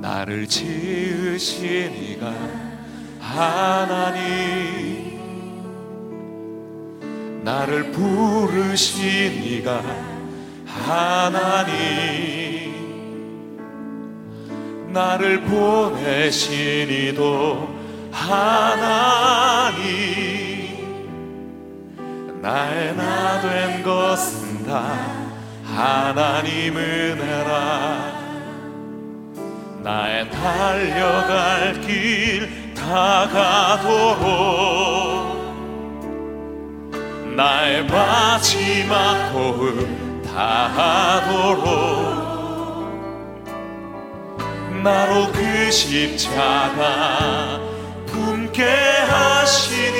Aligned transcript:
나를 0.00 0.46
지으신 0.46 1.92
이가 1.94 2.32
하나님. 3.20 5.10
나를 7.44 7.90
부르신 7.92 9.44
이가 9.44 9.82
하나님. 10.66 11.70
나를 14.92 15.42
보내신 15.42 16.88
이도 16.88 17.68
하나님. 18.10 19.80
나의 22.42 22.96
나 22.96 23.20
된 23.40 23.82
것은 23.82 24.64
다 24.66 24.82
하나님 25.64 26.76
은혜라 26.76 28.19
나의 29.82 30.30
달려갈 30.30 31.80
길 31.80 32.74
다가도록. 32.74 34.20
나의 37.36 37.84
마지막 37.86 39.30
호흡 39.32 40.22
다하도록. 40.24 42.20
나로 44.82 45.30
그 45.32 45.70
십자가 45.70 47.60
품게 48.06 48.64
하시니 48.64 49.98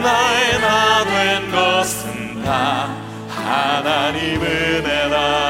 나의 0.00 0.60
나 0.60 0.86
된 1.04 1.50
것은 1.50 2.42
다 2.44 2.88
하나님 3.28 4.40
은혜라 4.42 5.45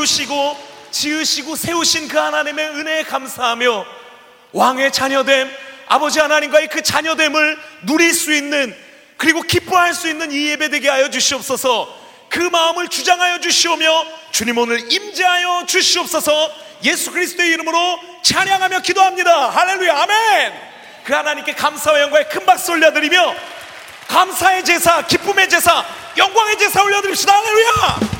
부르시고 0.00 0.70
지으시고 0.90 1.56
세우신 1.56 2.08
그 2.08 2.16
하나님의 2.16 2.66
은혜에 2.68 3.02
감사하며 3.04 3.84
왕의 4.52 4.92
자녀됨 4.92 5.50
아버지 5.88 6.20
하나님과의 6.20 6.68
그 6.68 6.82
자녀됨을 6.82 7.58
누릴 7.82 8.14
수 8.14 8.32
있는 8.32 8.74
그리고 9.16 9.42
기뻐할 9.42 9.92
수 9.92 10.08
있는 10.08 10.32
이 10.32 10.46
예배 10.48 10.70
되게 10.70 10.88
하여 10.88 11.10
주시옵소서. 11.10 11.98
그 12.28 12.38
마음을 12.38 12.88
주장하여 12.88 13.40
주시오며 13.40 14.06
주님 14.30 14.56
오늘 14.56 14.90
임재하여 14.90 15.66
주시옵소서. 15.66 16.50
예수 16.84 17.10
그리스도의 17.10 17.50
이름으로 17.50 18.00
찬양하며 18.22 18.80
기도합니다. 18.80 19.50
할렐루야. 19.50 20.02
아멘. 20.02 20.52
그 21.04 21.12
하나님께 21.12 21.54
감사와 21.54 22.00
영광의 22.00 22.28
큰 22.30 22.46
박수 22.46 22.72
올려드리며 22.72 23.34
감사의 24.08 24.64
제사 24.64 25.06
기쁨의 25.06 25.48
제사 25.48 25.84
영광의 26.16 26.58
제사 26.58 26.82
올려드립시다. 26.82 27.34
할렐루야 27.34 28.19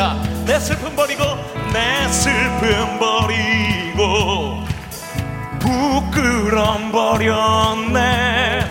시다. 0.00 0.16
내 0.46 0.58
슬픔 0.58 0.96
버리고 0.96 1.22
내 1.74 2.08
슬픔 2.08 2.98
버리고 2.98 4.64
부끄럼 5.58 6.90
버렸네. 6.90 8.64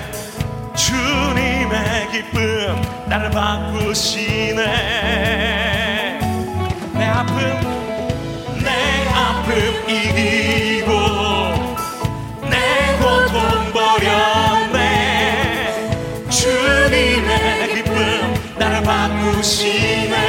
주님의 0.76 2.12
기쁨 2.12 2.82
나를 3.06 3.30
바꾸시네. 3.30 4.64
내 6.94 7.06
아픔 7.06 7.38
내 8.64 9.08
아픔 9.14 9.54
이기고 9.88 10.92
내 12.50 12.98
고통 12.98 13.72
버렸네. 13.72 14.80
주님의 16.30 17.76
기쁨 17.76 17.94
나를 18.58 18.82
바꾸시네. 18.82 20.29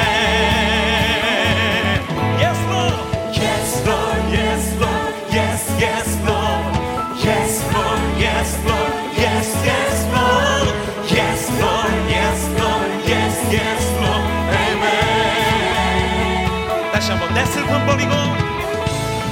한번 17.11 17.33
내 17.33 17.45
슬픔 17.45 17.85
버리고. 17.85 18.11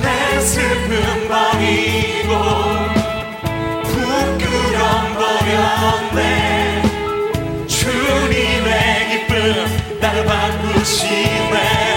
내 0.02 0.40
슬픔 0.42 1.28
버리고. 1.30 2.34
부끄럼 3.84 5.16
버렸네. 5.16 6.82
주님의 7.68 9.10
기쁨 9.10 10.00
나를 10.02 10.26
바꾸시네. 10.26 11.89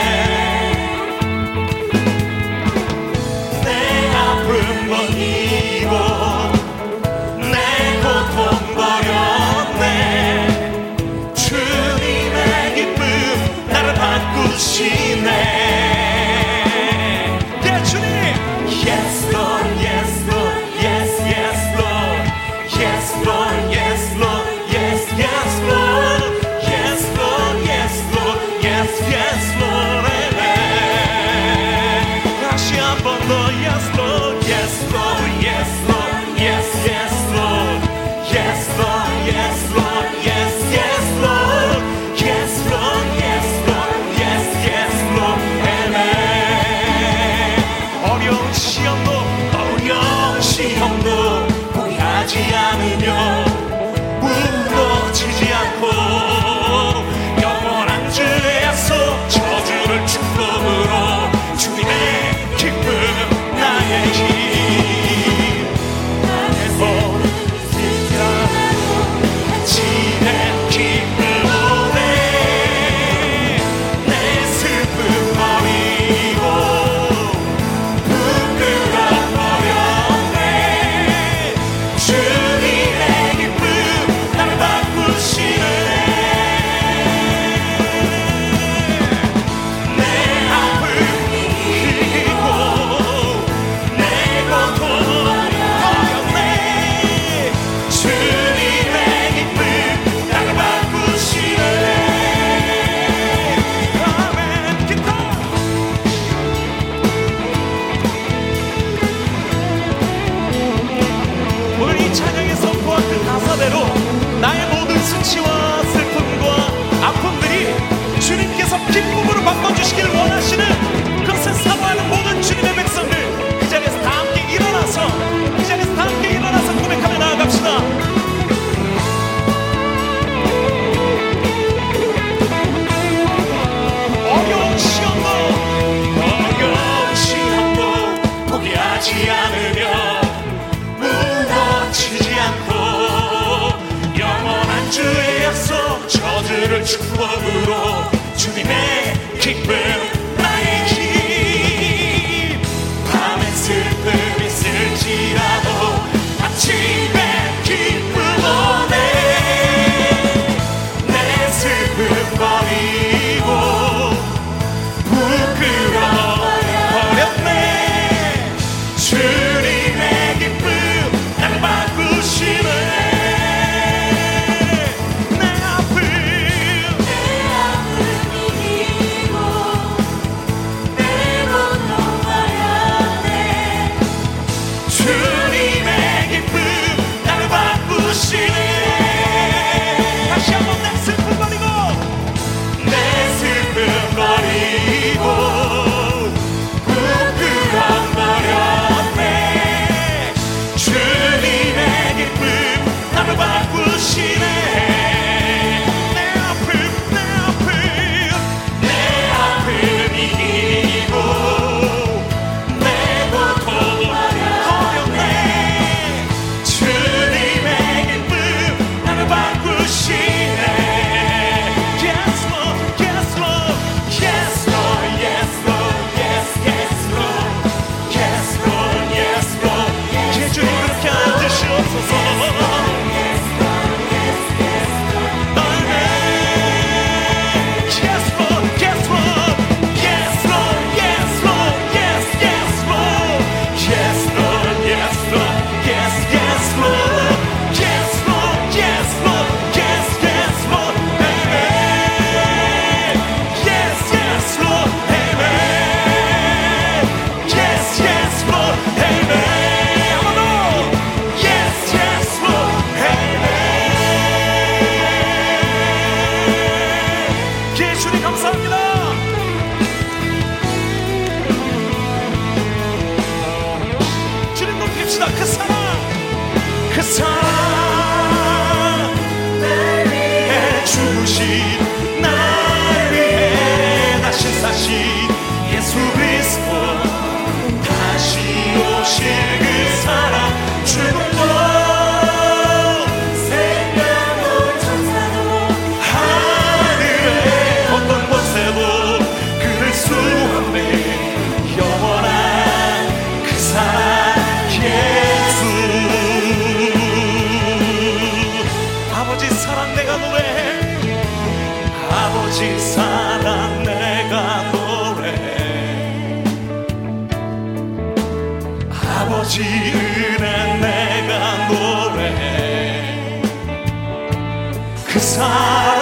그 325.12 325.18
사람 325.18 326.00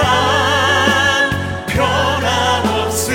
변함없으신 1.66 3.10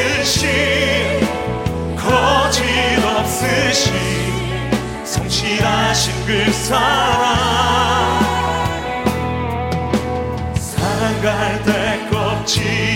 거짓없으신 1.96 3.94
성실하신 5.06 6.26
그 6.26 6.52
사랑. 6.52 7.40
사랑할 10.56 11.64
때 11.64 12.10
껍질 12.12 12.95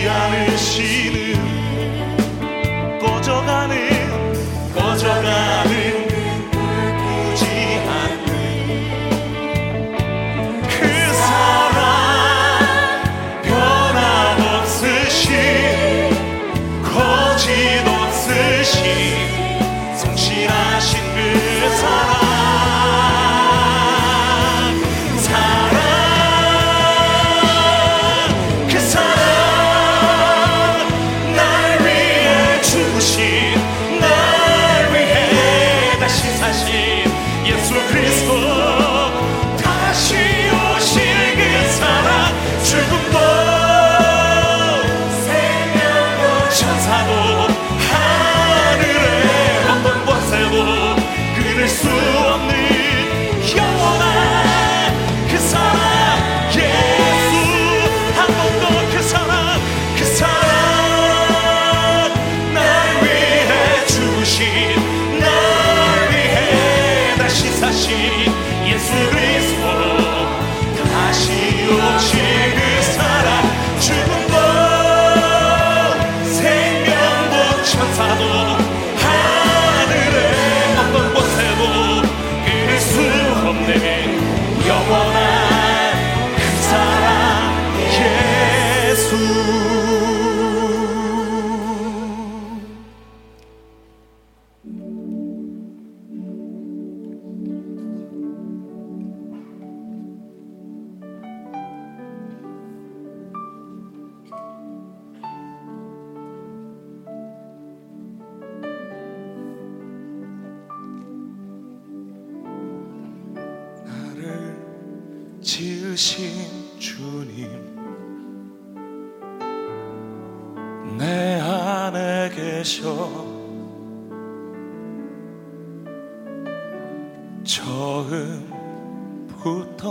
없으시고 18.30 19.98
성실하신 19.98 21.00
그 21.16 21.78
사랑. 21.78 22.38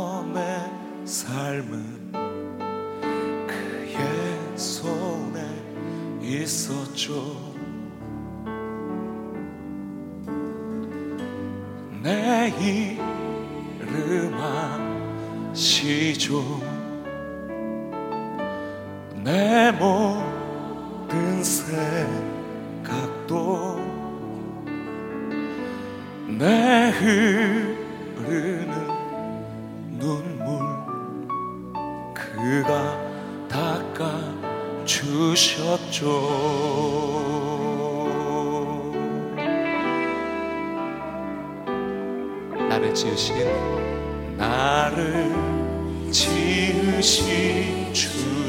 사람의 0.08 1.04
삶은 1.04 2.12
그의 3.46 4.58
손에 4.58 5.44
있었죠. 6.22 7.36
내 12.02 12.48
이름 12.58 14.34
아시죠? 15.52 16.62
내 19.22 19.70
몸. 19.72 19.88
나를 42.78 42.94
지으신 42.94 43.35
나를 44.37 45.32
지으신 46.12 47.92
주. 47.92 48.47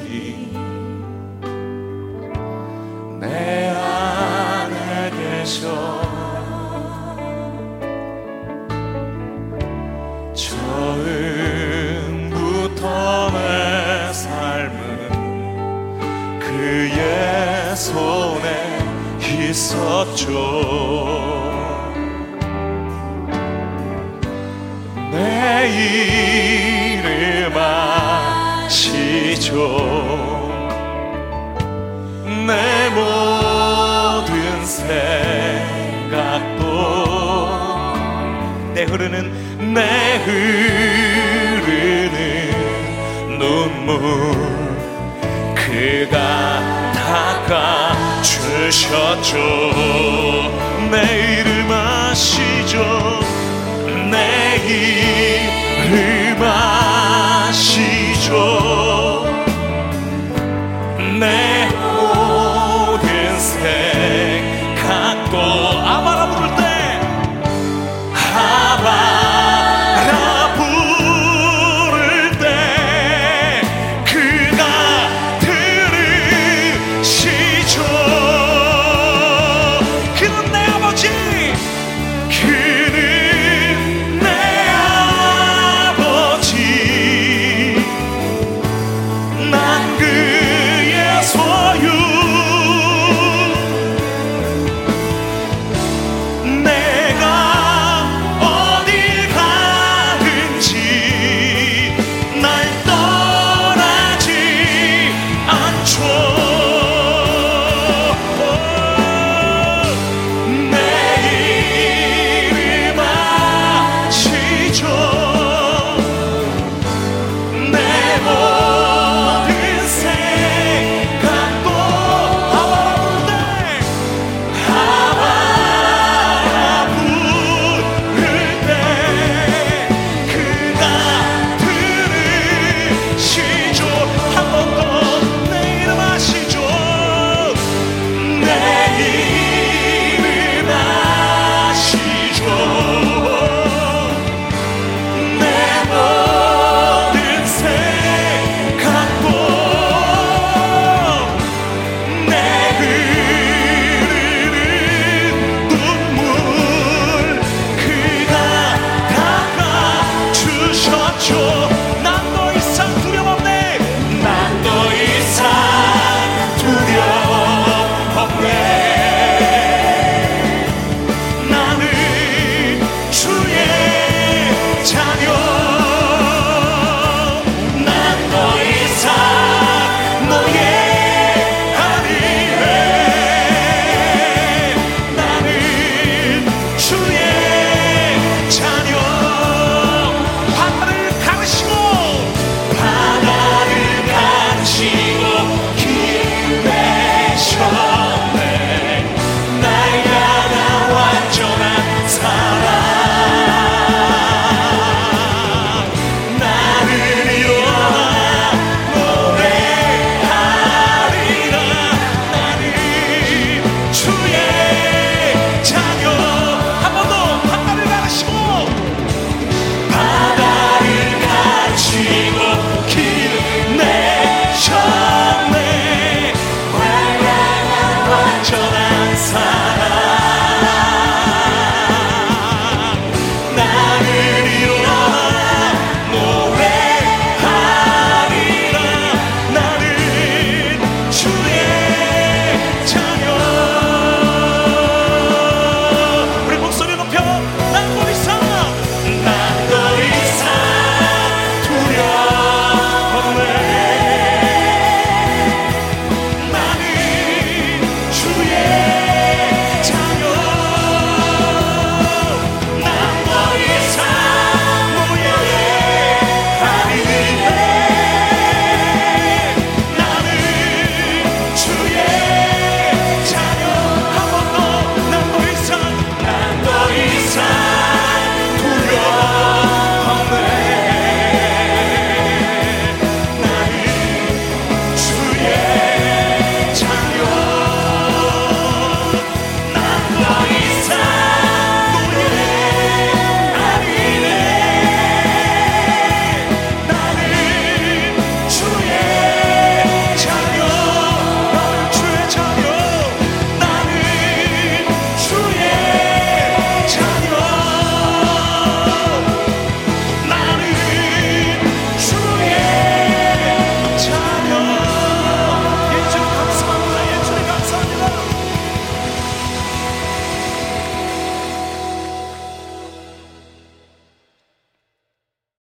비춰 29.50 29.56
내 32.46 32.90
모든 32.90 34.66
생각도 34.66 36.64
내 38.76 38.84
흐르는 38.84 39.74
내 39.74 40.18
흐르는 40.24 41.70
눈물 43.40 43.98
그가 45.56 46.38
닦아 46.94 48.22
주셨죠. 48.22 49.34
내 50.92 51.40
이름 51.40 51.72
아시죠? 51.72 53.20
내 54.12 54.58
이름 54.68 56.44
아시죠? 56.44 57.90